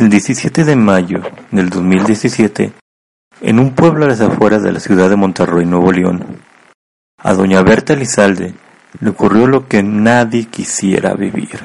El 0.00 0.08
17 0.08 0.64
de 0.64 0.76
mayo 0.76 1.20
del 1.50 1.68
2017, 1.68 2.72
en 3.42 3.58
un 3.58 3.74
pueblo 3.74 4.06
a 4.06 4.08
las 4.08 4.22
afueras 4.22 4.62
de 4.62 4.72
la 4.72 4.80
ciudad 4.80 5.10
de 5.10 5.16
Monterrey, 5.16 5.66
Nuevo 5.66 5.92
León, 5.92 6.38
a 7.18 7.34
doña 7.34 7.60
Berta 7.60 7.94
Lizalde 7.94 8.54
le 8.98 9.10
ocurrió 9.10 9.46
lo 9.46 9.68
que 9.68 9.82
nadie 9.82 10.46
quisiera 10.46 11.12
vivir. 11.12 11.60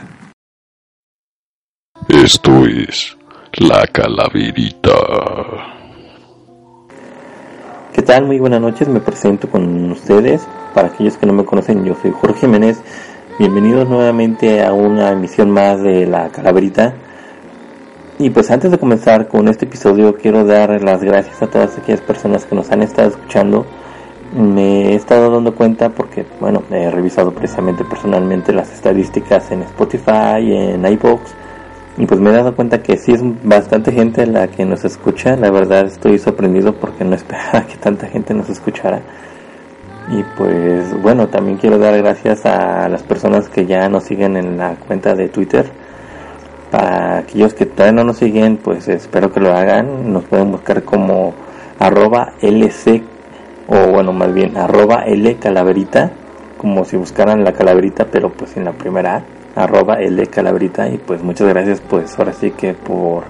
Esto 2.10 2.66
es 2.66 3.16
La 3.54 3.88
Calaverita. 3.88 4.92
¿Qué 7.94 8.02
tal? 8.02 8.26
Muy 8.26 8.40
buenas 8.40 8.60
noches, 8.60 8.90
me 8.90 9.00
presento 9.00 9.50
con 9.50 9.92
ustedes. 9.92 10.46
Para 10.74 10.90
aquellos 10.90 11.16
que 11.16 11.26
no 11.26 11.32
me 11.32 11.46
conocen, 11.46 11.86
yo 11.86 11.96
soy 12.02 12.12
Jorge 12.12 12.42
Jiménez. 12.42 12.82
Bienvenidos 13.40 13.88
nuevamente 13.88 14.62
a 14.62 14.74
una 14.74 15.12
emisión 15.12 15.52
más 15.52 15.82
de 15.82 16.06
La 16.06 16.28
Calaverita 16.32 16.96
y 18.18 18.30
pues 18.30 18.50
antes 18.50 18.72
de 18.72 18.78
comenzar 18.78 19.28
con 19.28 19.50
este 19.50 19.66
episodio 19.66 20.16
quiero 20.16 20.46
dar 20.46 20.82
las 20.82 21.04
gracias 21.04 21.42
a 21.42 21.48
todas 21.48 21.78
aquellas 21.78 22.02
personas 22.02 22.46
que 22.46 22.56
nos 22.56 22.72
han 22.72 22.82
estado 22.82 23.10
escuchando. 23.10 23.66
Me 24.34 24.92
he 24.92 24.96
estado 24.96 25.30
dando 25.32 25.54
cuenta 25.54 25.90
porque, 25.90 26.26
bueno, 26.40 26.64
he 26.72 26.90
revisado 26.90 27.32
precisamente 27.34 27.84
personalmente 27.84 28.54
las 28.54 28.72
estadísticas 28.72 29.52
en 29.52 29.64
Spotify, 29.64 30.40
en 30.40 30.86
iVoox, 30.86 31.22
y 31.98 32.06
pues 32.06 32.20
me 32.20 32.30
he 32.30 32.34
dado 32.34 32.56
cuenta 32.56 32.82
que 32.82 32.98
sí 32.98 33.14
es 33.14 33.22
bastante 33.44 33.92
gente 33.92 34.26
la 34.26 34.48
que 34.48 34.66
nos 34.66 34.84
escucha. 34.86 35.36
La 35.36 35.52
verdad 35.52 35.86
estoy 35.86 36.18
sorprendido 36.18 36.74
porque 36.74 37.04
no 37.04 37.16
esperaba 37.16 37.66
que 37.68 37.76
tanta 37.76 38.08
gente 38.08 38.34
nos 38.34 38.50
escuchara. 38.50 39.02
Y 40.10 40.24
pues 40.38 41.02
bueno, 41.02 41.28
también 41.28 41.58
quiero 41.58 41.78
dar 41.80 41.98
gracias 41.98 42.46
a 42.46 42.88
las 42.88 43.04
personas 43.04 43.50
que 43.50 43.66
ya 43.66 43.90
nos 43.90 44.04
siguen 44.04 44.38
en 44.38 44.58
la 44.58 44.76
cuenta 44.76 45.16
de 45.16 45.30
Twitter 45.30 45.66
para 46.72 47.20
aquellos 47.20 47.54
que 47.54 47.66
todavía 47.66 47.94
no 47.94 48.04
nos 48.04 48.18
siguen, 48.18 48.58
pues 48.58 48.88
espero 48.88 49.32
que 49.32 49.40
lo 49.40 49.54
hagan. 49.54 50.12
Nos 50.12 50.26
pueden 50.26 50.52
buscar 50.52 50.84
como 50.84 51.34
arroba 51.80 52.34
LC, 52.42 53.04
o 53.68 53.92
bueno, 53.92 54.14
más 54.14 54.34
bien 54.34 54.58
arroba 54.58 55.04
L 55.06 55.36
calaverita, 55.36 56.12
como 56.58 56.86
si 56.86 56.98
buscaran 56.98 57.44
la 57.44 57.54
calaverita, 57.54 58.06
pero 58.06 58.32
pues 58.32 58.58
en 58.58 58.66
la 58.66 58.72
primera 58.74 59.24
arroba 59.56 59.96
L 60.02 60.26
calaverita. 60.28 60.90
Y 60.90 60.98
pues 60.98 61.24
muchas 61.24 61.48
gracias, 61.48 61.82
pues 61.82 62.18
ahora 62.18 62.34
sí 62.34 62.52
que 62.52 62.74
por 62.74 63.24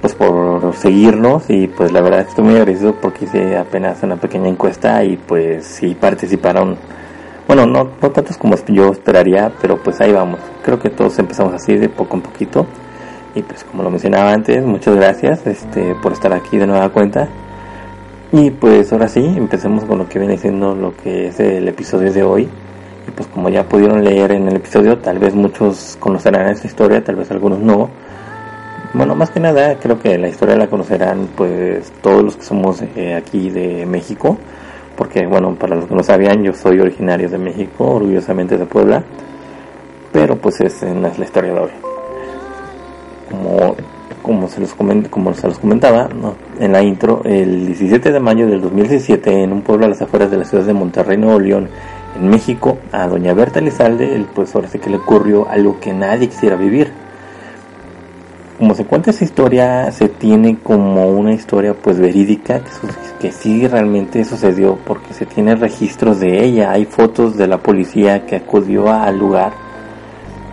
pues 0.00 0.16
por 0.16 0.74
seguirnos 0.74 1.44
y 1.48 1.68
pues 1.68 1.92
la 1.92 2.00
verdad 2.00 2.22
estoy 2.22 2.42
muy 2.42 2.56
agradecido 2.56 2.96
porque 3.00 3.24
hice 3.24 3.56
apenas 3.56 4.02
una 4.02 4.16
pequeña 4.16 4.48
encuesta 4.48 5.04
y 5.04 5.16
pues 5.16 5.64
sí 5.64 5.94
participaron 5.94 6.76
bueno, 7.46 7.66
no, 7.66 7.90
no 8.00 8.10
tantos 8.10 8.36
como 8.36 8.56
yo 8.68 8.92
esperaría, 8.92 9.52
pero 9.60 9.76
pues 9.76 10.00
ahí 10.00 10.12
vamos. 10.12 10.40
Creo 10.64 10.78
que 10.78 10.90
todos 10.90 11.18
empezamos 11.18 11.52
así 11.54 11.76
de 11.76 11.88
poco 11.88 12.16
en 12.16 12.22
poquito. 12.22 12.66
Y 13.34 13.42
pues 13.42 13.64
como 13.64 13.82
lo 13.82 13.90
mencionaba 13.90 14.32
antes, 14.32 14.64
muchas 14.64 14.94
gracias 14.94 15.46
este, 15.46 15.94
por 15.96 16.12
estar 16.12 16.32
aquí 16.32 16.58
de 16.58 16.66
nueva 16.66 16.88
cuenta. 16.90 17.28
Y 18.30 18.50
pues 18.50 18.92
ahora 18.92 19.08
sí, 19.08 19.24
empecemos 19.24 19.84
con 19.84 19.98
lo 19.98 20.08
que 20.08 20.18
viene 20.18 20.38
siendo 20.38 20.74
lo 20.74 20.96
que 20.96 21.28
es 21.28 21.40
el 21.40 21.66
episodio 21.68 22.12
de 22.12 22.22
hoy. 22.22 22.48
Y 23.06 23.10
pues 23.10 23.28
como 23.28 23.48
ya 23.48 23.64
pudieron 23.64 24.04
leer 24.04 24.32
en 24.32 24.48
el 24.48 24.56
episodio, 24.56 24.98
tal 24.98 25.18
vez 25.18 25.34
muchos 25.34 25.96
conocerán 25.98 26.48
esta 26.48 26.66
historia, 26.66 27.02
tal 27.02 27.16
vez 27.16 27.30
algunos 27.30 27.58
no. 27.58 27.90
Bueno, 28.94 29.14
más 29.14 29.30
que 29.30 29.40
nada, 29.40 29.76
creo 29.80 29.98
que 29.98 30.16
la 30.18 30.28
historia 30.28 30.56
la 30.56 30.68
conocerán 30.68 31.28
pues 31.34 31.90
todos 32.02 32.22
los 32.22 32.36
que 32.36 32.44
somos 32.44 32.82
eh, 32.94 33.14
aquí 33.14 33.50
de 33.50 33.86
México 33.86 34.38
porque 35.02 35.26
bueno, 35.26 35.56
para 35.56 35.74
los 35.74 35.86
que 35.86 35.96
no 35.96 36.04
sabían, 36.04 36.44
yo 36.44 36.52
soy 36.52 36.78
originario 36.78 37.28
de 37.28 37.36
México, 37.36 37.96
orgullosamente 37.96 38.56
de 38.56 38.66
Puebla, 38.66 39.02
pero 40.12 40.36
pues 40.36 40.60
es, 40.60 40.80
no 40.84 41.08
es 41.08 41.18
la 41.18 41.24
historia 41.24 41.52
de 41.52 41.58
hoy. 41.58 41.70
Como, 43.28 43.74
como, 44.22 44.46
se, 44.46 44.60
los 44.60 44.72
como 45.10 45.34
se 45.34 45.48
los 45.48 45.58
comentaba 45.58 46.08
en 46.60 46.70
la 46.70 46.82
intro, 46.84 47.20
el 47.24 47.66
17 47.66 48.12
de 48.12 48.20
mayo 48.20 48.46
del 48.46 48.60
2017, 48.60 49.42
en 49.42 49.52
un 49.52 49.62
pueblo 49.62 49.86
a 49.86 49.88
las 49.88 50.00
afueras 50.00 50.30
de 50.30 50.36
la 50.36 50.44
ciudad 50.44 50.62
de 50.62 50.72
Monterrey, 50.72 51.18
Nuevo 51.18 51.40
León, 51.40 51.68
en 52.16 52.28
México, 52.28 52.78
a 52.92 53.08
doña 53.08 53.34
Berta 53.34 53.60
Lizalde, 53.60 54.14
el 54.14 54.26
sí 54.70 54.78
que 54.78 54.88
le 54.88 54.98
ocurrió 54.98 55.48
algo 55.48 55.80
que 55.80 55.92
nadie 55.92 56.28
quisiera 56.28 56.54
vivir 56.54 56.92
como 58.62 58.76
se 58.76 58.84
cuenta 58.84 59.10
esa 59.10 59.24
historia, 59.24 59.90
se 59.90 60.08
tiene 60.08 60.58
como 60.62 61.08
una 61.08 61.32
historia 61.32 61.74
pues 61.74 61.98
verídica, 61.98 62.60
que, 62.60 62.70
que 63.22 63.30
sí 63.30 63.68
realmente 63.68 64.24
sucedió 64.24 64.76
porque 64.84 65.14
se 65.14 65.26
tiene 65.26 65.54
registros 65.54 66.18
de 66.18 66.44
ella, 66.44 66.72
hay 66.72 66.86
fotos 66.86 67.36
de 67.36 67.46
la 67.46 67.58
policía 67.58 68.26
que 68.26 68.34
acudió 68.34 68.92
al 68.92 69.16
lugar, 69.16 69.52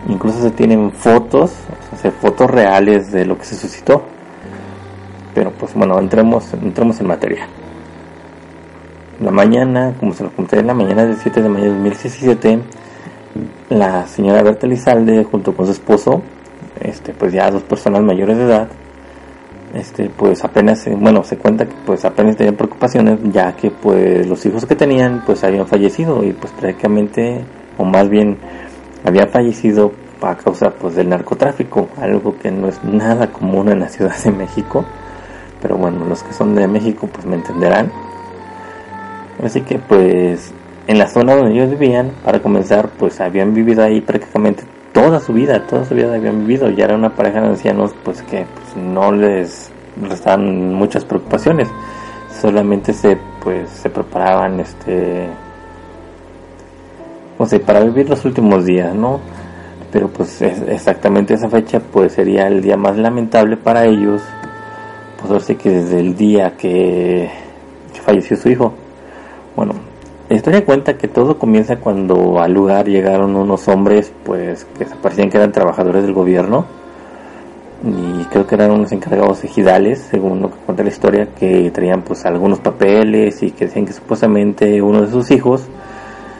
incluso 0.07 0.39
se 0.39 0.51
tienen 0.51 0.91
fotos, 0.91 1.51
o 1.91 1.97
sea, 1.97 2.11
fotos 2.11 2.47
reales 2.47 3.11
de 3.11 3.25
lo 3.25 3.39
que 3.39 3.45
se 3.45 3.55
suscitó. 3.55 4.03
Pero 5.33 5.51
pues 5.51 5.73
bueno, 5.73 5.97
entremos, 5.97 6.53
entremos 6.53 6.99
en 6.99 7.07
materia. 7.07 7.47
La 9.19 9.31
mañana, 9.31 9.95
como 9.99 10.13
se 10.13 10.23
lo 10.23 10.29
conté, 10.29 10.59
en 10.59 10.67
la 10.67 10.75
mañana 10.75 11.05
del 11.07 11.17
7 11.17 11.41
de 11.41 11.49
mayo 11.49 11.65
de 11.65 11.71
2017, 11.71 12.59
la 13.69 14.05
señora 14.05 14.43
Berta 14.43 14.67
Lizalde 14.67 15.23
junto 15.23 15.55
con 15.55 15.65
su 15.65 15.71
esposo 15.71 16.21
este, 16.79 17.13
pues 17.13 17.33
ya 17.33 17.49
dos 17.49 17.63
personas 17.63 18.03
mayores 18.03 18.37
de 18.37 18.43
edad, 18.43 18.67
este, 19.73 20.09
pues 20.09 20.43
apenas, 20.43 20.87
bueno, 20.97 21.23
se 21.23 21.37
cuenta 21.37 21.65
que 21.65 21.75
pues 21.85 22.03
apenas 22.05 22.35
tenían 22.35 22.55
preocupaciones 22.55 23.19
ya 23.31 23.55
que 23.55 23.69
pues 23.71 24.27
los 24.27 24.45
hijos 24.45 24.65
que 24.65 24.75
tenían 24.75 25.23
pues 25.25 25.43
habían 25.43 25.67
fallecido 25.67 26.23
y 26.23 26.33
pues 26.33 26.51
prácticamente, 26.53 27.41
o 27.77 27.85
más 27.85 28.09
bien 28.09 28.37
habían 29.05 29.29
fallecido 29.29 29.91
a 30.21 30.35
causa 30.35 30.71
pues 30.71 30.95
del 30.95 31.09
narcotráfico, 31.09 31.89
algo 32.01 32.37
que 32.37 32.51
no 32.51 32.67
es 32.67 32.83
nada 32.83 33.31
común 33.31 33.69
en 33.69 33.79
la 33.79 33.89
Ciudad 33.89 34.15
de 34.23 34.31
México, 34.31 34.85
pero 35.61 35.77
bueno, 35.77 36.05
los 36.05 36.23
que 36.23 36.33
son 36.33 36.55
de 36.55 36.67
México 36.67 37.07
pues 37.11 37.25
me 37.25 37.35
entenderán. 37.35 37.91
Así 39.43 39.61
que 39.61 39.79
pues 39.79 40.51
en 40.87 40.97
la 40.97 41.07
zona 41.07 41.35
donde 41.35 41.53
ellos 41.53 41.69
vivían, 41.69 42.11
para 42.25 42.41
comenzar, 42.41 42.89
pues 42.97 43.21
habían 43.21 43.53
vivido 43.53 43.83
ahí 43.83 44.01
prácticamente 44.01 44.63
toda 44.93 45.19
su 45.19 45.33
vida, 45.33 45.65
toda 45.67 45.85
su 45.85 45.95
vida 45.95 46.13
habían 46.13 46.39
vivido, 46.39 46.69
ya 46.69 46.85
era 46.85 46.95
una 46.95 47.15
pareja 47.15 47.41
de 47.41 47.47
ancianos 47.47 47.93
pues 48.03 48.21
que 48.23 48.45
pues, 48.45 48.83
no 48.83 49.11
les 49.11 49.71
restaban 50.01 50.73
muchas 50.73 51.05
preocupaciones, 51.05 51.67
solamente 52.41 52.93
se 52.93 53.17
pues 53.43 53.69
se 53.69 53.89
preparaban 53.89 54.59
este 54.59 55.27
o 57.37 57.45
sea, 57.45 57.59
para 57.59 57.79
vivir 57.81 58.09
los 58.09 58.25
últimos 58.25 58.65
días, 58.65 58.93
¿no? 58.93 59.19
Pero 59.91 60.09
pues 60.09 60.41
exactamente 60.41 61.33
esa 61.33 61.49
fecha 61.49 61.79
pues 61.79 62.13
sería 62.13 62.47
el 62.47 62.61
día 62.61 62.77
más 62.77 62.97
lamentable 62.97 63.57
para 63.57 63.85
ellos, 63.85 64.21
pues 65.25 65.43
sé 65.43 65.55
que 65.55 65.69
desde 65.69 65.99
el 65.99 66.15
día 66.15 66.55
que 66.57 67.29
falleció 68.05 68.37
su 68.37 68.49
hijo, 68.49 68.73
bueno, 69.55 69.73
la 70.29 70.35
historia 70.35 70.63
cuenta 70.63 70.95
que 70.95 71.07
todo 71.07 71.39
comienza 71.39 71.77
cuando 71.77 72.39
al 72.39 72.53
lugar 72.53 72.87
llegaron 72.87 73.35
unos 73.35 73.67
hombres 73.67 74.13
pues 74.23 74.65
que 74.77 74.85
parecían 74.85 75.31
que 75.31 75.37
eran 75.37 75.51
trabajadores 75.51 76.03
del 76.03 76.13
gobierno. 76.13 76.65
Y 77.83 78.25
creo 78.25 78.45
que 78.45 78.55
eran 78.55 78.71
unos 78.71 78.91
encargados 78.91 79.43
ejidales, 79.43 80.05
según 80.11 80.41
lo 80.41 80.51
que 80.51 80.57
cuenta 80.57 80.83
la 80.83 80.89
historia, 80.89 81.29
que 81.33 81.71
traían 81.71 82.03
pues 82.03 82.25
algunos 82.25 82.59
papeles 82.59 83.41
y 83.41 83.51
que 83.51 83.65
decían 83.65 83.85
que 83.85 83.93
supuestamente 83.93 84.81
uno 84.81 85.01
de 85.01 85.09
sus 85.09 85.31
hijos 85.31 85.63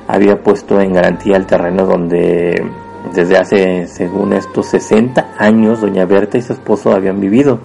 había 0.08 0.44
puesto 0.44 0.80
en 0.82 0.94
garantía 0.94 1.38
el 1.38 1.48
terreno 1.48 1.86
donde 1.86 2.62
desde 3.16 3.38
hace, 3.38 3.88
según 3.88 4.34
estos 4.34 4.68
60 4.68 5.30
años, 5.38 5.82
doña 5.82 6.06
Berta 6.06 6.38
y 6.38 6.42
su 6.42 6.54
esposo 6.54 6.92
habían 6.92 7.20
vivido 7.20 7.60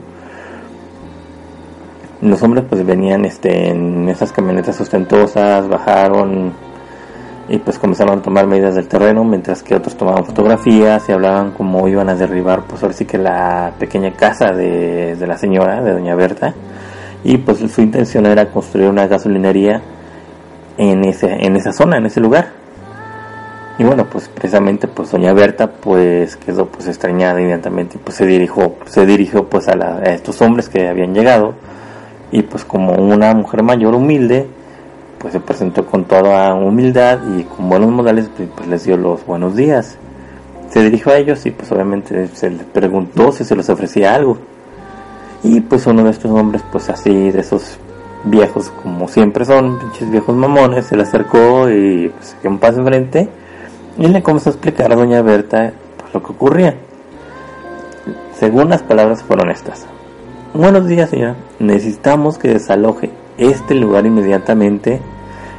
los 2.24 2.42
hombres 2.42 2.64
pues 2.68 2.84
venían 2.84 3.24
este, 3.24 3.68
en 3.68 4.08
esas 4.08 4.32
camionetas 4.32 4.80
ostentosas, 4.80 5.68
bajaron 5.68 6.52
y 7.48 7.58
pues 7.58 7.78
comenzaron 7.78 8.18
a 8.18 8.22
tomar 8.22 8.46
medidas 8.46 8.74
del 8.74 8.88
terreno, 8.88 9.22
mientras 9.24 9.62
que 9.62 9.74
otros 9.74 9.96
tomaban 9.96 10.24
fotografías 10.24 11.06
y 11.08 11.12
hablaban 11.12 11.50
cómo 11.52 11.86
iban 11.86 12.08
a 12.08 12.14
derribar 12.14 12.62
pues 12.62 12.82
ahora 12.82 12.94
sí 12.94 13.04
que 13.04 13.18
la 13.18 13.72
pequeña 13.78 14.12
casa 14.12 14.52
de, 14.52 15.16
de 15.16 15.26
la 15.26 15.36
señora, 15.36 15.82
de 15.82 15.92
doña 15.92 16.14
Berta, 16.14 16.54
y 17.22 17.36
pues 17.38 17.58
su 17.58 17.82
intención 17.82 18.26
era 18.26 18.46
construir 18.50 18.88
una 18.88 19.06
gasolinería 19.06 19.82
en, 20.78 21.04
ese, 21.04 21.44
en 21.44 21.56
esa 21.56 21.72
zona, 21.72 21.98
en 21.98 22.06
ese 22.06 22.20
lugar. 22.20 22.48
Y 23.76 23.84
bueno, 23.84 24.06
pues 24.06 24.28
precisamente 24.28 24.86
pues 24.86 25.10
doña 25.10 25.32
Berta 25.32 25.66
pues 25.66 26.36
quedó 26.36 26.66
pues 26.66 26.86
extrañada 26.86 27.40
inmediatamente 27.40 27.96
y 27.96 27.98
pues 27.98 28.16
se 28.16 28.24
dirigió, 28.24 28.76
se 28.86 29.04
dirigió 29.04 29.48
pues 29.48 29.68
a, 29.68 29.72
a 29.72 30.04
estos 30.14 30.40
hombres 30.40 30.68
que 30.68 30.88
habían 30.88 31.12
llegado 31.12 31.54
y 32.34 32.42
pues 32.42 32.64
como 32.64 32.94
una 32.94 33.32
mujer 33.32 33.62
mayor 33.62 33.94
humilde, 33.94 34.48
pues 35.20 35.32
se 35.32 35.38
presentó 35.38 35.86
con 35.86 36.04
toda 36.04 36.52
humildad 36.52 37.20
y 37.38 37.44
con 37.44 37.68
buenos 37.68 37.92
modales, 37.92 38.28
pues, 38.36 38.48
pues 38.56 38.66
les 38.66 38.82
dio 38.82 38.96
los 38.96 39.24
buenos 39.24 39.54
días. 39.54 39.96
Se 40.68 40.82
dirigió 40.82 41.12
a 41.12 41.16
ellos 41.18 41.46
y 41.46 41.52
pues 41.52 41.70
obviamente 41.70 42.26
se 42.34 42.50
les 42.50 42.64
preguntó 42.64 43.30
si 43.30 43.44
se 43.44 43.54
les 43.54 43.70
ofrecía 43.70 44.16
algo. 44.16 44.36
Y 45.44 45.60
pues 45.60 45.86
uno 45.86 46.02
de 46.02 46.10
estos 46.10 46.28
hombres, 46.32 46.64
pues 46.72 46.90
así, 46.90 47.30
de 47.30 47.38
esos 47.38 47.78
viejos 48.24 48.72
como 48.82 49.06
siempre 49.06 49.44
son, 49.44 49.78
pinches 49.78 50.10
viejos 50.10 50.34
mamones, 50.34 50.86
se 50.86 50.96
le 50.96 51.04
acercó 51.04 51.70
y 51.70 52.08
pues 52.08 52.30
se 52.30 52.36
dio 52.42 52.50
un 52.50 52.58
paso 52.58 52.80
enfrente 52.80 53.28
y 53.96 54.08
le 54.08 54.24
comenzó 54.24 54.50
a 54.50 54.54
explicar 54.54 54.90
a 54.92 54.96
doña 54.96 55.22
Berta 55.22 55.72
pues, 56.00 56.12
lo 56.12 56.20
que 56.20 56.32
ocurría. 56.32 56.74
Según 58.36 58.70
las 58.70 58.82
palabras 58.82 59.22
fueron 59.22 59.50
estas. 59.50 59.86
Buenos 60.54 60.86
días, 60.86 61.10
señora. 61.10 61.34
Necesitamos 61.58 62.38
que 62.38 62.46
desaloje 62.46 63.10
este 63.38 63.74
lugar 63.74 64.06
inmediatamente, 64.06 65.00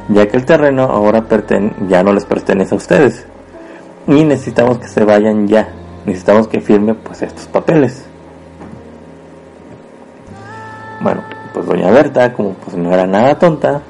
ya 0.08 0.26
que 0.26 0.38
el 0.38 0.46
terreno 0.46 0.84
ahora 0.84 1.22
ya 1.86 2.02
no 2.02 2.14
les 2.14 2.24
pertenece 2.24 2.74
a 2.74 2.78
ustedes. 2.78 3.26
Y 4.06 4.24
necesitamos 4.24 4.78
que 4.78 4.88
se 4.88 5.04
vayan 5.04 5.48
ya. 5.48 5.68
Necesitamos 6.06 6.48
que 6.48 6.62
firme 6.62 6.94
pues 6.94 7.20
estos 7.20 7.44
papeles. 7.44 8.06
Bueno, 11.02 11.20
pues 11.52 11.66
doña 11.66 11.90
Berta, 11.90 12.32
como 12.32 12.54
pues 12.54 12.74
no 12.74 12.90
era 12.90 13.06
nada 13.06 13.38
tonta, 13.38 13.82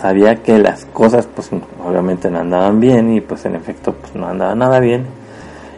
sabía 0.00 0.44
que 0.44 0.58
las 0.58 0.84
cosas 0.84 1.26
pues 1.26 1.50
obviamente 1.84 2.30
no 2.30 2.38
andaban 2.38 2.78
bien 2.78 3.12
y 3.12 3.20
pues 3.20 3.44
en 3.46 3.56
efecto 3.56 3.94
pues 3.94 4.14
no 4.14 4.28
andaba 4.28 4.54
nada 4.54 4.78
bien 4.78 5.21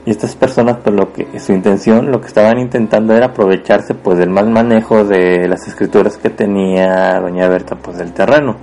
y 0.06 0.11
estas 0.11 0.35
personas 0.37 0.79
pues 0.83 0.95
lo 0.95 1.12
que 1.12 1.41
su 1.41 1.53
intención 1.53 2.11
lo 2.11 2.21
que 2.21 2.27
estaban 2.27 2.59
intentando 2.59 3.15
era 3.15 3.27
aprovecharse 3.27 3.95
pues 3.95 4.19
del 4.19 4.29
mal 4.29 4.51
manejo 4.51 5.05
de 5.05 5.49
las 5.49 5.67
escrituras 5.67 6.19
que 6.19 6.31
tenía 6.31 7.19
doña 7.21 7.49
Berta 7.49 7.77
pues 7.77 7.97
del 7.99 8.12
terreno. 8.12 8.56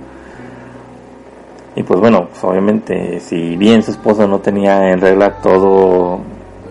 Y 1.74 1.82
pues 1.82 1.98
bueno 1.98 2.28
pues 2.28 2.44
obviamente 2.44 3.18
si 3.20 3.56
bien 3.56 3.82
su 3.82 3.90
esposo 3.90 4.28
no 4.28 4.38
tenía 4.38 4.90
en 4.92 5.00
regla 5.00 5.40
todo 5.40 6.20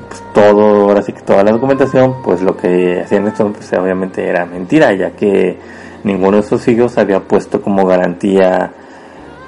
pues 0.07 0.23
todo 0.33 0.89
ahora 0.89 1.01
sí 1.01 1.11
que 1.11 1.21
toda 1.21 1.43
la 1.43 1.51
documentación 1.51 2.21
pues 2.23 2.41
lo 2.41 2.55
que 2.55 3.01
hacían 3.01 3.27
esto 3.27 3.51
pues 3.51 3.73
obviamente 3.73 4.25
era 4.25 4.45
mentira 4.45 4.93
ya 4.93 5.11
que 5.11 5.57
ninguno 6.03 6.37
de 6.37 6.43
sus 6.43 6.65
hijos 6.67 6.97
había 6.97 7.19
puesto 7.19 7.61
como 7.61 7.85
garantía 7.85 8.71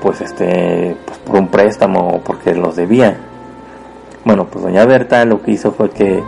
pues 0.02 0.22
este 0.22 0.98
pues 1.06 1.18
por 1.20 1.36
un 1.38 1.48
préstamo 1.48 2.16
o 2.16 2.20
porque 2.22 2.56
los 2.56 2.76
debía 2.76 3.16
bueno, 4.26 4.48
pues 4.48 4.64
doña 4.64 4.86
Berta 4.86 5.26
lo 5.26 5.42
que 5.42 5.52
hizo 5.52 5.72
fue 5.72 5.90
que 5.90 6.24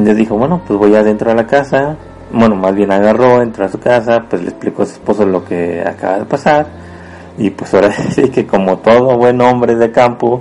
les 0.00 0.16
dijo, 0.16 0.36
bueno, 0.36 0.62
pues 0.66 0.78
voy 0.78 0.94
adentro 0.94 1.30
de 1.30 1.36
la 1.36 1.46
casa. 1.46 1.96
Bueno, 2.32 2.56
más 2.56 2.74
bien 2.74 2.90
agarró, 2.90 3.42
entró 3.42 3.66
a 3.66 3.68
su 3.68 3.78
casa, 3.78 4.24
pues 4.28 4.42
le 4.42 4.48
explicó 4.48 4.82
a 4.82 4.86
su 4.86 4.94
esposo 4.94 5.24
lo 5.24 5.44
que 5.44 5.82
acaba 5.86 6.18
de 6.18 6.24
pasar. 6.24 6.66
Y 7.38 7.50
pues 7.50 7.72
ahora 7.74 7.92
sí 8.10 8.30
que 8.30 8.46
como 8.46 8.78
todo 8.78 9.16
buen 9.16 9.40
hombre 9.40 9.76
de 9.76 9.90
campo, 9.90 10.40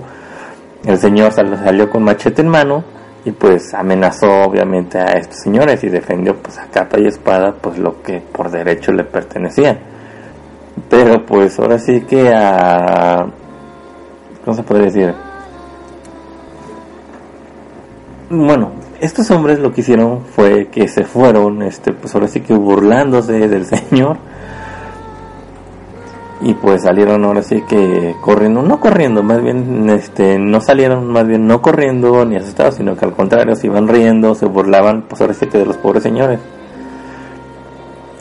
el 0.86 0.98
señor 0.98 1.32
salió 1.32 1.90
con 1.90 2.04
machete 2.04 2.42
en 2.42 2.50
mano 2.50 2.84
y 3.26 3.32
pues 3.32 3.74
amenazó 3.74 4.44
obviamente 4.44 4.98
a 5.00 5.14
estos 5.14 5.40
señores 5.40 5.82
y 5.84 5.90
defendió 5.90 6.36
pues 6.36 6.58
a 6.58 6.66
capa 6.68 7.00
y 7.00 7.08
espada 7.08 7.54
pues 7.54 7.78
lo 7.78 8.02
que 8.02 8.20
por 8.20 8.50
derecho 8.52 8.92
le 8.92 9.04
pertenecía. 9.04 9.80
Pero 10.90 11.26
pues 11.26 11.60
ahora 11.60 11.78
sí 11.80 12.02
que 12.02 12.34
a... 12.34 13.26
¿Cómo 14.44 14.58
se 14.58 14.64
puede 14.64 14.86
decir? 14.86 15.14
Bueno, 18.34 18.72
estos 19.00 19.30
hombres 19.32 19.60
lo 19.60 19.74
que 19.74 19.82
hicieron 19.82 20.22
fue 20.22 20.68
que 20.68 20.88
se 20.88 21.04
fueron, 21.04 21.62
este, 21.62 21.94
pues 21.94 22.14
ahora 22.16 22.28
sí 22.28 22.42
que 22.42 22.54
burlándose 22.54 23.48
del 23.48 23.66
Señor. 23.90 24.18
Y 26.42 26.54
pues 26.56 26.82
salieron 26.82 27.24
ahora 27.24 27.42
sí 27.42 27.62
que 27.62 28.16
corriendo, 28.20 28.62
no 28.62 28.80
corriendo, 28.82 29.24
más 29.24 29.42
bien, 29.42 29.90
este, 29.90 30.38
no 30.38 30.60
salieron 30.60 31.08
más 31.08 31.26
bien 31.26 31.48
no 31.48 31.62
corriendo 31.62 32.26
ni 32.26 32.36
asustados, 32.36 32.76
sino 32.76 32.98
que 32.98 33.06
al 33.06 33.14
contrario 33.14 33.56
se 33.56 33.68
iban 33.68 33.88
riendo, 33.88 34.36
se 34.36 34.46
burlaban, 34.46 35.04
pues 35.04 35.22
ahora 35.22 35.34
sí 35.34 35.48
que 35.48 35.60
de 35.60 35.66
los 35.66 35.78
pobres 35.78 36.04
señores. 36.04 36.40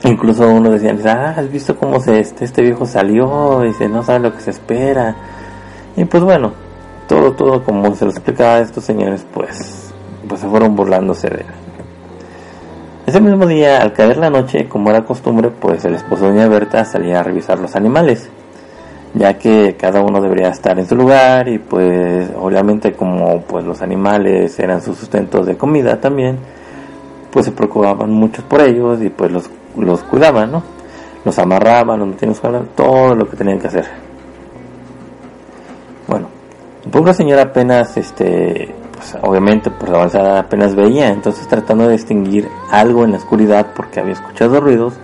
Incluso 0.05 0.49
uno 0.49 0.71
decía, 0.71 0.97
ah, 1.07 1.35
¿has 1.37 1.51
visto 1.51 1.77
cómo 1.77 1.99
se, 2.01 2.21
este, 2.21 2.45
este 2.45 2.63
viejo 2.63 2.87
salió? 2.87 3.65
Y 3.65 3.69
dice, 3.69 3.89
no 3.89 4.05
sabe 4.05 4.21
lo 4.21 4.35
que 4.35 4.41
se 4.41 4.51
espera. 4.51 5.17
Y 5.97 6.05
pues 6.05 6.23
bueno, 6.23 6.53
todo, 7.09 7.33
todo 7.33 7.65
como 7.65 7.95
se 7.95 8.05
lo 8.05 8.11
explicaba 8.11 8.55
a 8.55 8.61
estos 8.61 8.85
señores, 8.85 9.27
pues 9.33 9.92
pues 10.33 10.41
se 10.41 10.49
fueron 10.49 10.75
burlándose 10.75 11.29
de 11.29 11.41
él. 11.41 11.47
Ese 13.05 13.21
mismo 13.21 13.47
día, 13.47 13.83
al 13.83 13.93
caer 13.93 14.17
la 14.17 14.31
noche, 14.31 14.67
como 14.67 14.89
era 14.89 15.05
costumbre, 15.05 15.51
pues 15.51 15.85
el 15.85 15.95
esposo 15.95 16.25
de 16.25 16.31
Doña 16.31 16.49
Berta 16.49 16.87
salía 16.87 17.21
a 17.21 17.23
revisar 17.23 17.59
los 17.59 17.77
animales, 17.77 18.31
ya 19.13 19.37
que 19.37 19.77
cada 19.79 20.01
uno 20.01 20.23
debería 20.23 20.49
estar 20.49 20.79
en 20.79 20.87
su 20.87 20.97
lugar 20.97 21.49
y 21.49 21.59
pues 21.59 22.31
obviamente 22.35 22.95
como 22.95 23.43
pues 23.43 23.63
los 23.67 23.83
animales 23.83 24.59
eran 24.59 24.81
su 24.81 24.95
sustento 24.95 25.45
de 25.45 25.55
comida 25.59 26.01
también, 26.01 26.39
pues 27.31 27.45
se 27.45 27.53
preocupaban 27.53 28.11
mucho 28.11 28.43
por 28.49 28.63
ellos 28.63 29.03
y 29.03 29.11
pues 29.11 29.31
los, 29.31 29.51
los 29.77 30.03
cuidaban, 30.05 30.51
¿no? 30.51 30.63
Los 31.27 31.39
amarraban, 31.39 31.99
los 31.99 32.09
metían 32.09 32.35
en 32.55 32.69
todo 32.69 33.15
lo 33.15 33.29
que 33.29 33.37
tenían 33.37 33.59
que 33.59 33.67
hacer. 33.67 33.85
Bueno, 36.09 36.29
el 36.87 36.91
pobre 36.91 37.13
señor 37.13 37.39
apenas 37.39 37.99
este 37.99 38.77
pues, 39.03 39.19
obviamente 39.21 39.69
por 39.69 39.89
la 39.89 39.97
avanzada 39.97 40.39
apenas 40.39 40.77
veía, 40.77 41.09
entonces 41.09 41.49
tratando 41.49 41.89
de 41.89 41.95
distinguir 41.95 42.49
algo 42.71 43.05
en 43.05 43.11
la 43.11 43.17
oscuridad 43.17 43.73
porque 43.75 43.99
había 43.99 44.13
escuchado 44.13 44.61
ruidos, 44.61 44.95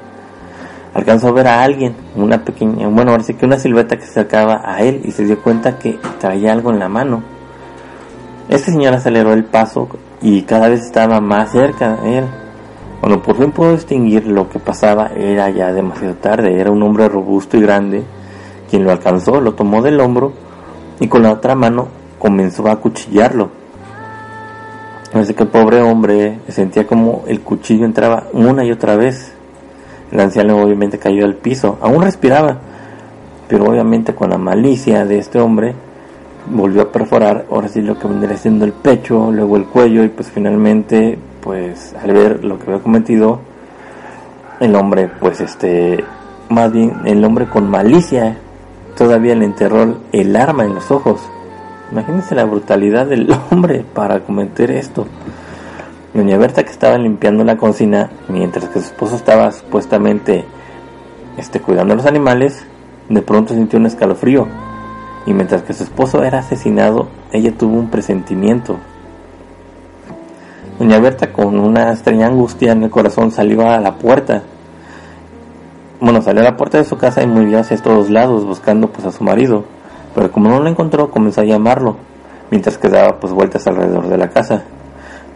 alcanzó 0.94 1.28
a 1.28 1.32
ver 1.32 1.48
a 1.48 1.64
alguien, 1.64 1.96
una 2.14 2.44
pequeña, 2.44 2.86
bueno, 2.86 3.18
sí 3.20 3.34
que 3.34 3.44
una 3.44 3.58
silueta 3.58 3.96
que 3.96 4.04
se 4.04 4.10
acercaba 4.10 4.62
a 4.64 4.82
él 4.82 5.00
y 5.04 5.10
se 5.10 5.24
dio 5.24 5.42
cuenta 5.42 5.78
que 5.78 5.98
traía 6.20 6.52
algo 6.52 6.70
en 6.70 6.78
la 6.78 6.88
mano. 6.88 7.24
Este 8.48 8.70
señor 8.70 8.94
aceleró 8.94 9.32
el 9.32 9.44
paso 9.44 9.88
y 10.22 10.42
cada 10.42 10.68
vez 10.68 10.82
estaba 10.82 11.20
más 11.20 11.50
cerca 11.50 11.96
de 11.96 12.18
él. 12.18 12.24
Cuando 13.00 13.20
por 13.20 13.36
fin 13.36 13.50
pudo 13.50 13.72
distinguir 13.72 14.26
lo 14.26 14.48
que 14.48 14.60
pasaba, 14.60 15.10
era 15.16 15.50
ya 15.50 15.72
demasiado 15.72 16.14
tarde. 16.14 16.58
Era 16.58 16.70
un 16.70 16.82
hombre 16.82 17.08
robusto 17.08 17.56
y 17.56 17.60
grande. 17.60 18.04
Quien 18.70 18.84
lo 18.84 18.90
alcanzó, 18.90 19.40
lo 19.40 19.54
tomó 19.54 19.82
del 19.82 20.00
hombro 20.00 20.32
y 20.98 21.08
con 21.08 21.22
la 21.22 21.32
otra 21.32 21.54
mano 21.54 21.88
comenzó 22.18 22.66
a 22.68 22.72
acuchillarlo. 22.72 23.57
Así 25.12 25.34
que 25.34 25.44
el 25.44 25.49
pobre 25.49 25.81
hombre 25.81 26.38
sentía 26.49 26.87
como 26.87 27.25
el 27.26 27.40
cuchillo 27.40 27.84
entraba 27.84 28.25
una 28.32 28.64
y 28.64 28.70
otra 28.70 28.96
vez. 28.96 29.32
El 30.12 30.20
anciano 30.20 30.62
obviamente 30.62 30.99
cayó 30.99 31.25
al 31.25 31.34
piso, 31.34 31.78
aún 31.81 32.02
respiraba, 32.02 32.58
pero 33.49 33.64
obviamente 33.64 34.14
con 34.14 34.31
la 34.31 34.38
malicia 34.38 35.05
de 35.05 35.19
este 35.19 35.38
hombre 35.38 35.75
volvió 36.50 36.82
a 36.82 36.93
perforar, 36.93 37.46
ahora 37.50 37.69
sí 37.69 37.82
lo 37.82 37.99
que 37.99 38.08
vendría 38.08 38.37
siendo 38.37 38.64
el 38.64 38.72
pecho, 38.72 39.31
luego 39.31 39.56
el 39.56 39.64
cuello 39.66 40.02
y 40.05 40.08
pues 40.08 40.31
finalmente 40.31 41.19
pues 41.43 41.94
al 42.02 42.12
ver 42.12 42.44
lo 42.44 42.58
que 42.58 42.70
había 42.70 42.82
cometido 42.82 43.40
el 44.60 44.75
hombre 44.75 45.08
pues 45.20 45.40
este 45.40 46.05
más 46.49 46.72
bien 46.72 46.93
el 47.05 47.25
hombre 47.25 47.46
con 47.46 47.70
malicia 47.70 48.38
todavía 48.96 49.34
le 49.34 49.44
enterró 49.44 49.99
el 50.12 50.37
arma 50.37 50.64
en 50.64 50.75
los 50.75 50.90
ojos 50.90 51.20
Imagínense 51.90 52.35
la 52.35 52.44
brutalidad 52.44 53.06
del 53.06 53.31
hombre 53.50 53.85
para 53.94 54.20
cometer 54.20 54.70
esto. 54.70 55.06
Doña 56.12 56.37
Berta 56.37 56.64
que 56.64 56.70
estaba 56.70 56.99
limpiando 56.99 57.44
la 57.44 57.56
cocina 57.56 58.10
mientras 58.29 58.67
que 58.67 58.81
su 58.81 58.86
esposo 58.86 59.17
estaba 59.17 59.53
supuestamente 59.53 60.44
este, 61.36 61.60
cuidando 61.60 61.94
a 61.94 61.96
los 61.96 62.06
animales, 62.06 62.67
de 63.08 63.22
pronto 63.22 63.55
sintió 63.55 63.79
un 63.79 63.86
escalofrío. 63.86 64.46
Y 65.27 65.32
mientras 65.32 65.62
que 65.62 65.72
su 65.72 65.84
esposo 65.84 66.24
era 66.24 66.41
asesinado, 66.41 67.08
ella 67.32 67.56
tuvo 67.56 67.79
un 67.79 67.89
presentimiento. 67.89 68.79
Doña 70.79 70.98
Berta 70.98 71.32
con 71.32 71.58
una 71.58 71.93
extraña 71.93 72.27
angustia 72.27 72.72
en 72.72 72.84
el 72.84 72.91
corazón 72.91 73.31
salió 73.31 73.69
a 73.69 73.79
la 73.79 73.96
puerta. 73.96 74.43
Bueno, 76.01 76.22
salió 76.22 76.43
a 76.43 76.44
la 76.44 76.56
puerta 76.56 76.79
de 76.79 76.84
su 76.84 76.96
casa 76.98 77.22
y 77.22 77.27
movió 77.27 77.58
hacia 77.58 77.77
todos 77.79 78.10
lados 78.10 78.44
buscando 78.44 78.91
pues 78.91 79.06
a 79.06 79.12
su 79.12 79.24
marido 79.24 79.65
pero 80.15 80.31
como 80.31 80.48
no 80.48 80.60
lo 80.60 80.69
encontró 80.69 81.10
comenzó 81.10 81.41
a 81.41 81.44
llamarlo, 81.44 81.96
mientras 82.50 82.79
que 82.79 82.88
daba 82.88 83.19
pues 83.20 83.32
vueltas 83.32 83.67
alrededor 83.67 84.08
de 84.08 84.19
la 84.19 84.29
casa. 84.29 84.62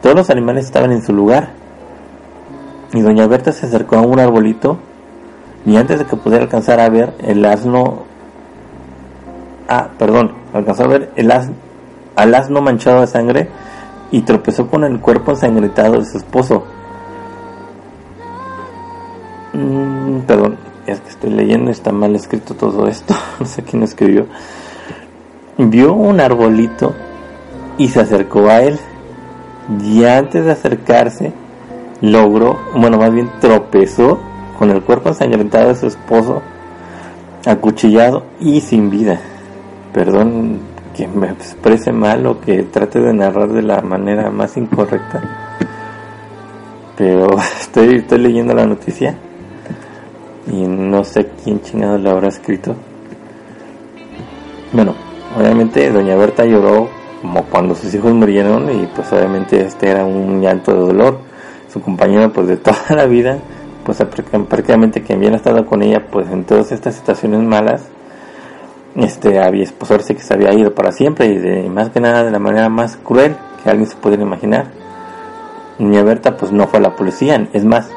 Todos 0.01 0.17
los 0.17 0.31
animales 0.31 0.67
estaban 0.67 0.93
en 0.93 1.03
su 1.03 1.13
lugar, 1.13 1.51
y 2.93 3.01
doña 3.01 3.27
Berta 3.27 3.53
se 3.53 3.67
acercó 3.67 3.97
a 3.97 4.03
un 4.03 4.19
arbolito, 4.19 4.79
y 5.65 5.77
antes 5.77 5.99
de 5.99 6.07
que 6.07 6.17
pudiera 6.17 6.45
alcanzar 6.45 6.81
a 6.81 6.89
ver 6.89 7.15
el 7.21 7.45
asno, 7.45 8.05
ah, 9.69 9.89
perdón, 9.99 10.33
alcanzó 10.53 10.85
a 10.85 10.89
ver 10.89 11.13
el 11.17 11.31
asno, 11.31 11.55
al 12.17 12.35
asno 12.35 12.61
manchado 12.61 13.01
de 13.01 13.07
sangre, 13.07 13.49
y 14.11 14.23
tropezó 14.23 14.69
con 14.69 14.85
el 14.85 15.01
cuerpo 15.01 15.31
ensangrentado 15.33 15.99
de 15.99 16.05
su 16.05 16.19
esposo. 16.19 16.65
Estoy 21.23 21.31
leyendo, 21.31 21.71
está 21.71 21.93
mal 21.93 22.15
escrito 22.15 22.55
todo 22.55 22.89
esto, 22.89 23.15
no 23.41 23.47
sé 23.47 23.63
quién 23.63 23.83
escribió 23.83 24.27
vio 25.59 25.93
un 25.95 26.21
arbolito 26.21 26.95
y 27.79 27.89
se 27.89 28.01
acercó 28.01 28.49
a 28.49 28.63
él. 28.63 28.79
Y 29.83 30.05
antes 30.05 30.45
de 30.45 30.53
acercarse, 30.53 31.33
logró, 32.01 32.59
bueno, 32.75 32.99
más 32.99 33.13
bien 33.13 33.31
tropezó 33.41 34.19
con 34.59 34.71
el 34.71 34.83
cuerpo 34.83 35.09
ensangrentado 35.09 35.69
de 35.69 35.77
su 35.77 35.87
esposo, 35.87 36.43
acuchillado 37.47 38.25
y 38.41 38.61
sin 38.61 38.91
vida. 38.91 39.21
Perdón 39.93 40.61
que 40.97 41.07
me 41.09 41.29
exprese 41.29 41.93
mal 41.93 42.27
o 42.27 42.41
que 42.41 42.65
trate 42.65 43.01
de 43.01 43.15
narrar 43.15 43.49
de 43.49 43.63
la 43.63 43.81
manera 43.81 44.31
más 44.31 44.57
incorrecta, 44.57 45.23
pero 46.97 47.39
estoy, 47.61 47.97
estoy 47.97 48.19
leyendo 48.19 48.55
la 48.55 48.67
noticia 48.67 49.17
y 50.47 50.65
no 50.65 51.05
sé 51.05 51.31
quién 51.43 51.61
chingado 51.61 51.99
lo 51.99 52.11
habrá 52.11 52.29
escrito. 52.29 52.75
Bueno, 54.73 54.95
Obviamente 55.39 55.91
doña 55.91 56.15
Berta 56.15 56.45
lloró 56.45 56.91
como 57.23 57.45
cuando 57.45 57.75
sus 57.75 57.95
hijos 57.95 58.13
murieron 58.13 58.69
y 58.71 58.87
pues 58.95 59.11
obviamente 59.13 59.65
este 59.65 59.89
era 59.89 60.05
un 60.05 60.43
llanto 60.43 60.73
de 60.73 60.81
dolor 60.81 61.19
su 61.73 61.81
compañero 61.81 62.31
pues 62.33 62.49
de 62.49 62.57
toda 62.59 62.85
la 62.91 63.07
vida, 63.07 63.39
pues 63.85 63.97
prácticamente 64.49 65.03
quien 65.03 65.21
bien 65.21 65.33
ha 65.33 65.37
estado 65.37 65.65
con 65.65 65.83
ella 65.83 66.07
pues 66.11 66.29
en 66.29 66.45
todas 66.45 66.71
estas 66.71 66.97
situaciones 66.97 67.41
malas, 67.41 67.85
este 68.95 69.41
había 69.41 69.63
esposarse 69.63 70.15
que 70.15 70.23
se 70.23 70.35
había 70.35 70.53
ido 70.53 70.75
para 70.75 70.93
siempre 70.93 71.27
y 71.29 71.39
de 71.39 71.63
más 71.71 71.89
que 71.89 72.01
nada 72.01 72.25
de 72.25 72.31
la 72.31 72.39
manera 72.39 72.69
más 72.69 72.99
cruel 72.99 73.35
que 73.63 73.71
alguien 73.71 73.89
se 73.89 73.97
pudiera 73.97 74.23
imaginar. 74.23 74.67
Niña 75.79 76.03
Berta 76.03 76.37
pues 76.37 76.53
no 76.53 76.67
fue 76.67 76.79
a 76.79 76.83
la 76.83 76.95
policía, 76.95 77.49
es 77.55 77.65
más, 77.65 77.91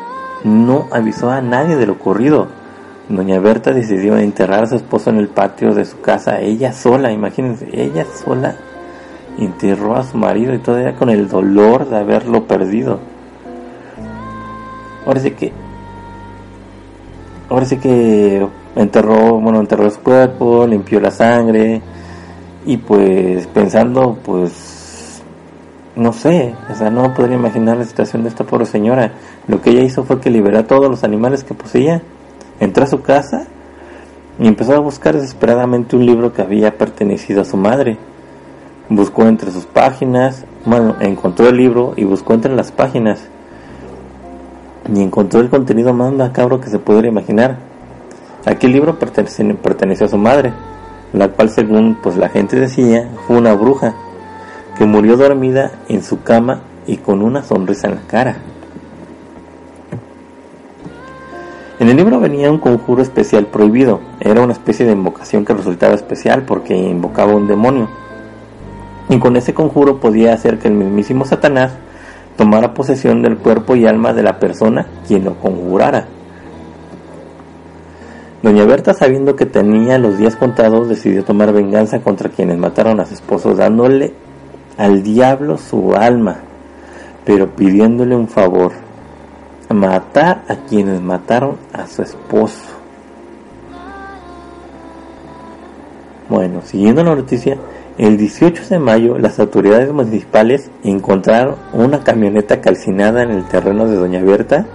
no 0.46 0.88
avisó 0.92 1.32
a 1.32 1.42
nadie 1.42 1.76
de 1.76 1.88
lo 1.88 1.94
ocurrido. 1.94 2.48
Doña 3.10 3.40
Berta 3.40 3.72
decidió 3.72 4.18
enterrar 4.18 4.64
a 4.64 4.68
su 4.68 4.76
esposo 4.76 5.10
en 5.10 5.18
el 5.18 5.28
patio 5.28 5.74
de 5.74 5.86
su 5.86 6.00
casa, 6.02 6.40
ella 6.40 6.72
sola, 6.74 7.12
imagínense, 7.12 7.68
ella 7.72 8.06
sola 8.06 8.56
enterró 9.38 9.96
a 9.96 10.04
su 10.04 10.18
marido 10.18 10.54
y 10.54 10.60
todavía 10.60 10.96
con 10.96 11.10
el 11.10 11.28
dolor 11.28 11.90
de 11.90 11.98
haberlo 11.98 12.46
perdido. 12.46 13.00
Ahora 15.06 15.20
sí 15.20 15.32
que 15.32 15.52
ahora 17.50 17.66
sí 17.66 17.78
que 17.78 18.48
enterró, 18.76 19.40
bueno, 19.40 19.60
enterró 19.60 19.90
su 19.90 20.00
cuerpo, 20.00 20.66
limpió 20.66 21.00
la 21.00 21.12
sangre 21.12 21.82
y 22.66 22.78
pues 22.78 23.46
pensando 23.48 24.18
pues 24.24 24.75
no 25.96 26.12
sé, 26.12 26.54
o 26.70 26.76
sea, 26.76 26.90
no 26.90 27.14
podría 27.14 27.38
imaginar 27.38 27.78
la 27.78 27.86
situación 27.86 28.24
de 28.24 28.30
esta 28.30 28.44
pobre 28.44 28.66
señora. 28.66 29.14
Lo 29.48 29.62
que 29.62 29.70
ella 29.70 29.82
hizo 29.82 30.04
fue 30.04 30.20
que 30.20 30.30
liberó 30.30 30.60
a 30.60 30.68
todos 30.68 30.90
los 30.90 31.04
animales 31.04 31.44
que 31.44 31.54
poseía, 31.54 32.02
entró 32.60 32.84
a 32.84 32.88
su 32.88 33.02
casa 33.02 33.48
y 34.38 34.48
empezó 34.48 34.76
a 34.76 34.80
buscar 34.80 35.16
desesperadamente 35.16 35.96
un 35.96 36.06
libro 36.06 36.34
que 36.34 36.42
había 36.42 36.78
pertenecido 36.78 37.42
a 37.42 37.46
su 37.46 37.56
madre. 37.56 37.98
Buscó 38.90 39.24
entre 39.24 39.52
sus 39.52 39.66
páginas, 39.66 40.46
bueno, 40.66 40.96
encontró 41.00 41.48
el 41.48 41.58
libro 41.58 41.94
y 41.96 42.04
buscó 42.04 42.34
entre 42.34 42.54
las 42.56 42.72
páginas 42.72 43.28
y 44.94 45.02
encontró 45.02 45.40
el 45.40 45.50
contenido 45.50 45.94
más 45.94 46.12
macabro 46.12 46.60
que 46.60 46.70
se 46.70 46.78
pudiera 46.78 47.08
imaginar. 47.08 47.58
Aquel 48.46 48.74
libro 48.74 49.00
perteneció 49.00 50.06
a 50.06 50.10
su 50.10 50.18
madre, 50.18 50.54
la 51.14 51.30
cual 51.30 51.50
según 51.50 51.98
pues 52.04 52.18
la 52.18 52.30
gente 52.30 52.60
decía 52.60 53.10
fue 53.26 53.38
una 53.38 53.54
bruja 53.54 53.96
que 54.78 54.86
murió 54.86 55.18
dormida 55.18 55.72
en 55.88 56.04
su 56.04 56.22
cama 56.22 56.62
y 56.86 56.98
con 56.98 57.22
una 57.22 57.44
sonrisa 57.44 57.88
en 57.88 57.96
la 57.96 58.02
cara. 58.02 58.38
En 61.78 61.90
el 61.90 61.98
libro 61.98 62.20
venía 62.20 62.52
un 62.52 62.60
conjuro 62.60 63.02
especial 63.02 63.48
prohibido, 63.48 64.00
era 64.20 64.42
una 64.42 64.54
especie 64.54 64.86
de 64.86 64.94
invocación 64.94 65.44
que 65.44 65.54
resultaba 65.54 65.94
especial 65.94 66.44
porque 66.44 66.76
invocaba 66.76 67.36
un 67.36 67.48
demonio. 67.48 67.90
Y 69.10 69.20
con 69.20 69.36
ese 69.36 69.54
conjuro 69.54 70.00
podía 70.00 70.34
hacer 70.34 70.58
que 70.58 70.68
el 70.68 70.74
mismísimo 70.74 71.26
Satanás 71.26 71.74
tomara 72.38 72.74
posesión 72.74 73.22
del 73.22 73.38
cuerpo 73.38 73.76
y 73.76 73.86
alma 73.86 74.14
de 74.14 74.24
la 74.24 74.40
persona 74.40 74.88
quien 75.08 75.26
lo 75.26 75.36
conjurara. 75.36 76.08
Doña 78.42 78.66
Berta, 78.66 78.94
sabiendo 78.94 79.36
que 79.36 79.46
tenía 79.46 79.98
los 79.98 80.18
días 80.18 80.36
contados, 80.36 80.88
decidió 80.88 81.24
tomar 81.24 81.52
venganza 81.52 82.00
contra 82.00 82.30
quienes 82.30 82.58
mataron 82.58 83.00
a 83.00 83.06
su 83.06 83.16
esposo, 83.16 83.56
dándole 83.56 84.14
al 84.78 85.04
diablo 85.04 85.58
su 85.58 85.94
alma, 85.96 86.38
pero 87.24 87.50
pidiéndole 87.56 88.16
un 88.16 88.28
favor, 88.28 88.72
matar 89.70 90.44
a 90.48 90.56
quienes 90.68 91.02
mataron 91.02 91.58
a 91.74 91.88
su 91.88 92.02
esposo. 92.02 92.76
Bueno, 96.30 96.62
siguiendo 96.64 97.04
la 97.04 97.16
noticia, 97.16 97.58
el 97.98 98.18
18 98.18 98.64
de 98.70 98.80
mayo, 98.80 99.18
las 99.18 99.40
autoridades 99.40 99.92
municipales 99.92 100.70
encontraron 100.84 101.56
una 101.72 102.04
camioneta 102.04 102.60
calcinada 102.60 103.24
en 103.24 103.32
el 103.32 103.46
terreno 103.46 103.88
de 103.88 103.96
Doña 103.96 104.22
Berta 104.22 104.66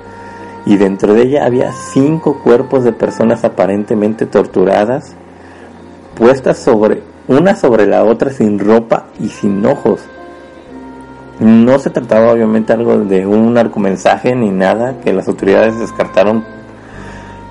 y 0.65 0.77
dentro 0.77 1.15
de 1.15 1.23
ella 1.23 1.45
había 1.45 1.73
cinco 1.73 2.41
cuerpos 2.43 2.85
de 2.85 2.93
personas 2.93 3.45
aparentemente 3.45 4.27
torturadas, 4.27 5.15
puestas 6.15 6.59
sobre 6.59 7.03
una 7.29 7.57
sobre 7.57 7.87
la 7.87 8.05
otra 8.05 8.31
sin 8.31 8.59
ropa 8.59 9.07
y 9.21 9.29
sin 9.29 9.65
ojos. 9.65 10.01
No 11.39 11.79
se 11.79 11.91
trataba 11.91 12.33
obviamente 12.33 12.73
algo 12.73 12.99
de 12.99 13.27
un 13.27 13.55
mensaje 13.77 14.35
ni 14.35 14.51
nada 14.51 15.01
que 15.01 15.13
las 15.13 15.27
autoridades 15.29 15.79
descartaron 15.79 16.45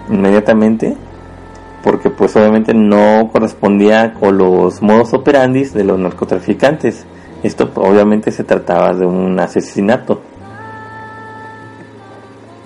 inmediatamente 0.10 0.96
porque 1.84 2.10
pues 2.10 2.36
obviamente 2.36 2.74
no 2.74 3.30
correspondía 3.32 4.14
con 4.14 4.38
los 4.38 4.82
modos 4.82 5.14
operandis 5.14 5.74
de 5.74 5.84
los 5.84 6.00
narcotraficantes. 6.00 7.06
Esto 7.44 7.72
obviamente 7.76 8.32
se 8.32 8.44
trataba 8.44 8.94
de 8.94 9.06
un 9.06 9.40
asesinato. 9.40 10.22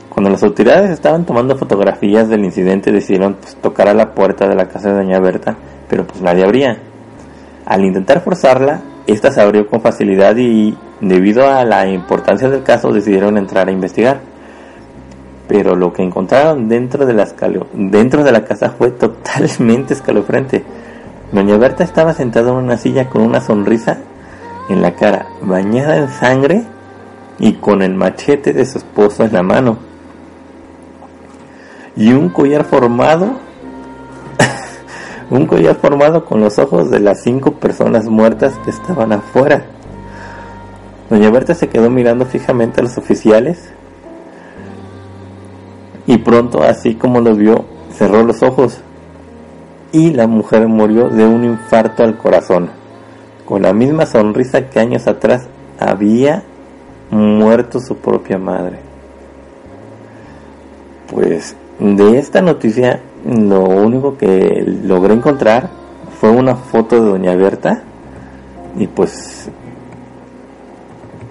Cuando 0.09 0.29
las 0.29 0.43
autoridades 0.43 0.91
estaban 0.91 1.25
tomando 1.25 1.55
fotografías 1.55 2.29
del 2.29 2.45
incidente 2.45 2.91
decidieron 2.91 3.35
pues, 3.35 3.55
tocar 3.55 3.87
a 3.87 3.93
la 3.93 4.13
puerta 4.13 4.47
de 4.47 4.55
la 4.55 4.67
casa 4.67 4.89
de 4.89 4.95
doña 4.95 5.19
Berta, 5.19 5.55
pero 5.89 6.05
pues 6.05 6.21
nadie 6.21 6.43
abría. 6.43 6.77
Al 7.65 7.85
intentar 7.85 8.21
forzarla, 8.21 8.81
esta 9.07 9.31
se 9.31 9.41
abrió 9.41 9.67
con 9.67 9.81
facilidad 9.81 10.35
y 10.37 10.77
debido 11.01 11.49
a 11.49 11.65
la 11.65 11.87
importancia 11.87 12.49
del 12.49 12.63
caso 12.63 12.91
decidieron 12.91 13.37
entrar 13.37 13.67
a 13.67 13.71
investigar 13.71 14.33
pero 15.47 15.75
lo 15.75 15.93
que 15.93 16.03
encontraron 16.03 16.67
dentro 16.67 17.05
de 17.05 17.13
la, 17.13 17.27
dentro 17.73 18.23
de 18.23 18.31
la 18.31 18.45
casa 18.45 18.71
fue 18.71 18.91
totalmente 18.91 19.93
escalofriante. 19.93 20.63
Doña 21.31 21.57
Berta 21.57 21.83
estaba 21.83 22.13
sentada 22.13 22.51
en 22.51 22.57
una 22.57 22.77
silla 22.77 23.09
con 23.09 23.21
una 23.21 23.41
sonrisa 23.41 23.97
en 24.69 24.81
la 24.81 24.95
cara, 24.95 25.27
bañada 25.41 25.97
en 25.97 26.09
sangre 26.09 26.63
y 27.39 27.53
con 27.53 27.81
el 27.81 27.93
machete 27.93 28.53
de 28.53 28.65
su 28.65 28.77
esposo 28.77 29.25
en 29.25 29.33
la 29.33 29.43
mano. 29.43 29.77
Y 31.95 32.13
un 32.13 32.29
collar 32.29 32.63
formado, 32.63 33.33
un 35.33 35.47
collar 35.47 35.75
formado 35.77 36.25
con 36.25 36.41
los 36.41 36.59
ojos 36.59 36.91
de 36.91 36.99
las 36.99 37.23
cinco 37.23 37.53
personas 37.53 38.05
muertas 38.05 38.53
que 38.63 38.69
estaban 38.69 39.11
afuera. 39.11 39.65
Doña 41.09 41.31
Berta 41.31 41.55
se 41.55 41.69
quedó 41.69 41.89
mirando 41.89 42.27
fijamente 42.27 42.79
a 42.79 42.83
los 42.83 42.99
oficiales 42.99 43.71
y 46.05 46.19
pronto, 46.19 46.61
así 46.61 46.93
como 46.93 47.19
los 47.19 47.35
vio, 47.39 47.65
cerró 47.91 48.23
los 48.23 48.43
ojos 48.43 48.77
y 49.91 50.11
la 50.11 50.27
mujer 50.27 50.67
murió 50.67 51.09
de 51.09 51.25
un 51.25 51.43
infarto 51.43 52.03
al 52.03 52.15
corazón, 52.15 52.69
con 53.45 53.63
la 53.63 53.73
misma 53.73 54.05
sonrisa 54.05 54.69
que 54.69 54.79
años 54.79 55.07
atrás 55.07 55.47
había 55.79 56.43
muerto 57.09 57.79
su 57.79 57.97
propia 57.97 58.37
madre. 58.37 58.77
Pues 61.11 61.55
de 61.79 62.19
esta 62.19 62.41
noticia 62.43 63.01
lo 63.25 63.63
único 63.63 64.17
que 64.17 64.63
logré 64.83 65.13
encontrar 65.13 65.69
fue 66.19 66.29
una 66.29 66.55
foto 66.55 66.95
de 66.95 67.09
doña 67.09 67.35
Berta 67.35 67.83
y 68.77 68.87
pues 68.87 69.49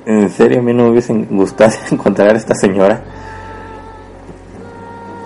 en 0.07 0.31
serio 0.31 0.61
a 0.61 0.63
mí 0.63 0.73
no 0.73 0.85
me 0.85 0.91
hubiese 0.91 1.13
gustado 1.31 1.73
encontrar 1.91 2.35
a 2.35 2.39
esta 2.39 2.55
señora. 2.55 3.03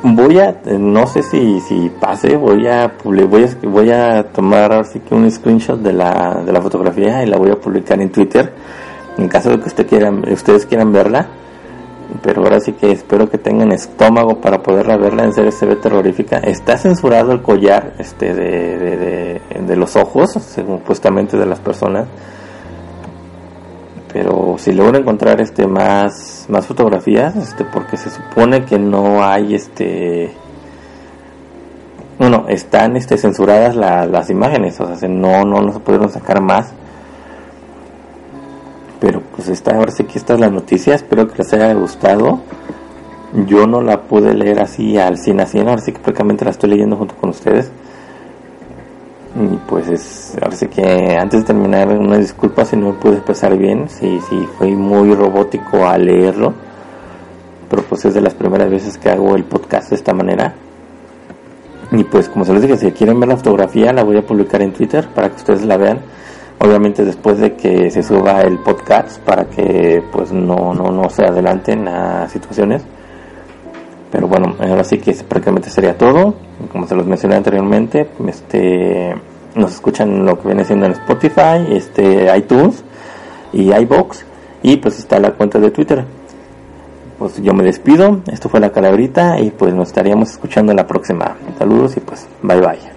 Voy 0.03 0.39
a 0.39 0.57
no 0.79 1.07
sé 1.07 1.23
si, 1.23 1.61
si 1.61 1.91
pase 2.01 2.37
voy 2.37 2.67
a 2.67 2.93
voy 3.03 3.45
a 3.45 3.69
voy 3.69 3.91
a 3.91 4.23
tomar 4.25 4.73
así 4.73 5.01
que 5.01 5.15
un 5.15 5.29
screenshot 5.31 5.81
de 5.81 5.93
la, 5.93 6.43
de 6.45 6.53
la 6.53 6.61
fotografía 6.61 7.25
y 7.25 7.27
la 7.27 7.39
voy 7.39 7.51
a 7.51 7.57
publicar 7.57 8.01
en 8.01 8.11
Twitter. 8.11 8.53
En 9.19 9.29
caso 9.29 9.51
de 9.51 9.61
que 9.61 9.67
usted 9.67 9.87
quieran, 9.87 10.23
ustedes 10.31 10.67
quieran 10.67 10.93
verla 10.93 11.27
pero 12.23 12.43
ahora 12.43 12.61
sí 12.61 12.73
que 12.73 12.93
espero 12.93 13.29
que 13.29 13.39
tengan 13.39 13.73
estómago 13.73 14.41
para 14.41 14.63
poderla 14.63 14.97
verla 14.97 15.25
en 15.25 15.33
serio 15.33 15.53
se 15.53 15.67
ve 15.67 15.77
terrorífica. 15.77 16.39
Está 16.39 16.77
censurado 16.77 17.33
el 17.33 17.43
collar 17.43 17.95
este 17.99 18.35
de, 18.35 18.79
de, 18.79 19.41
de 19.61 19.77
los 19.77 19.97
ojos 19.97 20.33
supuestamente 20.33 21.37
de 21.37 21.47
las 21.47 21.61
personas. 21.61 22.07
Pero 24.13 24.57
si 24.59 24.73
logro 24.73 24.99
encontrar 24.99 25.41
este 25.41 25.67
más 25.67 26.47
más 26.49 26.67
fotografías 26.67 27.37
este 27.37 27.65
porque 27.65 27.97
se 27.97 28.11
supone 28.11 28.65
que 28.65 28.79
no 28.79 29.23
hay 29.23 29.55
este 29.55 30.33
bueno 32.19 32.47
están 32.49 32.97
este 32.97 33.19
censuradas 33.19 33.75
las 33.77 34.31
imágenes 34.31 34.81
o 34.81 34.95
sea 34.95 35.09
no 35.09 35.45
no 35.45 35.61
no 35.61 35.73
se 35.73 35.81
pudieron 35.81 36.09
sacar 36.09 36.41
más 36.41 36.73
pero 39.01 39.21
pues 39.35 39.49
esta 39.49 39.77
ahora 39.77 39.93
sí 39.93 40.05
que 40.05 40.19
esta 40.19 40.35
es 40.35 40.41
la 40.41 40.51
noticia 40.51 40.95
espero 40.95 41.29
que 41.29 41.39
les 41.39 41.53
haya 41.53 41.73
gustado 41.75 42.41
yo 43.47 43.67
no 43.67 43.83
la 43.83 44.03
pude 44.03 44.35
leer 44.35 44.61
así 44.61 44.97
al 44.97 45.19
100 45.19 45.41
a 45.41 45.47
100 45.47 45.69
ahora 45.69 45.83
sí 45.83 45.93
que 45.93 45.99
prácticamente 45.99 46.45
la 46.45 46.53
estoy 46.53 46.71
leyendo 46.71 46.97
junto 46.97 47.15
con 47.17 47.31
ustedes 47.31 47.71
y 49.39 49.57
pues 49.69 49.87
es, 49.89 50.35
ahora 50.41 50.57
sí 50.57 50.67
que 50.69 51.15
antes 51.15 51.41
de 51.41 51.47
terminar, 51.47 51.89
una 51.89 52.17
disculpa 52.17 52.65
si 52.65 52.75
no 52.75 52.87
me 52.87 52.93
pude 52.95 53.17
expresar 53.17 53.55
bien, 53.59 53.87
si, 53.91 54.19
si 54.23 54.47
fui 54.57 54.75
muy 54.75 55.15
robótico 55.15 55.87
al 55.87 56.07
leerlo, 56.07 56.55
pero 57.69 57.83
pues 57.83 58.07
es 58.07 58.15
de 58.15 58.23
las 58.23 58.33
primeras 58.33 58.71
veces 58.71 58.97
que 58.97 59.11
hago 59.11 59.37
el 59.37 59.45
podcast 59.45 59.91
de 59.91 59.97
esta 59.97 60.15
manera. 60.15 60.55
Y 61.93 62.03
pues 62.05 62.31
como 62.31 62.47
se 62.47 62.55
les 62.55 62.63
dije, 62.63 62.79
si 62.79 62.91
quieren 62.93 63.21
ver 63.21 63.29
la 63.29 63.37
fotografía 63.37 63.93
la 63.93 64.05
voy 64.05 64.17
a 64.17 64.27
publicar 64.27 64.63
en 64.63 64.73
Twitter 64.73 65.07
para 65.15 65.29
que 65.29 65.37
ustedes 65.37 65.67
la 65.67 65.77
vean. 65.77 66.01
Obviamente 66.59 67.05
después 67.05 67.39
de 67.39 67.55
que 67.55 67.91
se 67.91 68.03
suba 68.03 68.41
el 68.43 68.59
podcast 68.59 69.19
para 69.21 69.47
que 69.47 70.03
pues 70.13 70.33
no, 70.33 70.75
no, 70.75 70.91
no 70.91 71.11
se 71.11 71.25
adelanten 71.25 71.89
a 71.89 72.29
situaciones. 72.29 72.83
Pero 74.11 74.29
bueno, 74.29 74.55
ahora 74.61 74.85
sí 74.85 74.99
que 74.99 75.13
prácticamente 75.15 75.71
sería 75.71 75.99
todo. 75.99 76.35
Como 76.73 76.87
se 76.87 76.95
los 76.95 77.07
mencioné 77.07 77.37
anteriormente, 77.37 78.09
este 78.27 79.15
nos 79.55 79.73
escuchan 79.73 80.25
lo 80.25 80.39
que 80.39 80.49
viene 80.49 80.65
siendo 80.65 80.87
en 80.87 80.93
Spotify, 80.93 81.67
este 81.71 82.37
iTunes 82.37 82.85
y 83.53 83.73
iBox 83.73 84.25
y 84.63 84.77
pues 84.77 84.99
está 84.99 85.19
la 85.19 85.33
cuenta 85.33 85.59
de 85.59 85.71
Twitter. 85.71 86.05
Pues 87.19 87.41
yo 87.43 87.55
me 87.55 87.65
despido, 87.65 88.21
esto 88.31 88.51
fue 88.51 88.61
la 88.61 88.73
calabrita 88.73 89.41
y 89.41 89.51
pues 89.51 89.73
nos 89.73 89.89
estaríamos 89.89 90.31
escuchando 90.31 90.73
en 90.73 90.77
la 90.77 90.87
próxima. 90.87 91.37
Saludos 91.59 91.97
y 91.97 92.01
pues 92.01 92.29
bye 92.43 92.61
bye. 92.61 92.96